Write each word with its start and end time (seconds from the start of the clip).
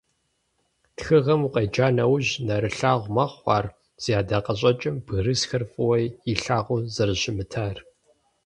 Тхыгъэм 0.95 1.41
укъеджа 1.47 1.87
нэужь, 1.95 2.31
нэрылъагъу 2.47 3.13
мэхъу 3.15 3.47
ар 3.57 3.65
зи 4.01 4.11
ӀэдакъэщӀэкӀым 4.15 4.95
бгырысхэр 5.05 5.63
фӀыуэ 5.71 5.97
илъагъуу 6.31 6.81
зэрыщымытар. 6.93 7.77